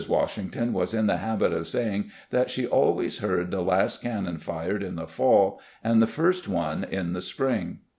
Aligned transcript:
Washington 0.09 0.73
was 0.73 0.95
in 0.95 1.05
the 1.05 1.17
habit 1.17 1.53
of 1.53 1.67
saying 1.67 2.09
that 2.31 2.49
she 2.49 2.65
always 2.65 3.19
heard 3.19 3.51
the 3.51 3.61
last 3.61 4.01
cannon 4.01 4.39
fired 4.39 4.81
in 4.81 4.95
the 4.95 5.05
fall 5.05 5.61
and 5.83 6.01
the 6.01 6.07
first 6.07 6.47
one 6.47 6.83
in 6.83 7.13
the 7.13 7.21
spring. 7.21 7.77